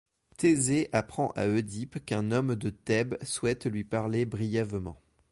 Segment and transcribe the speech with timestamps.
[0.35, 4.99] Thésée apprend à Œdipe qu'un homme de Thèbes souhaite lui parler brièvement.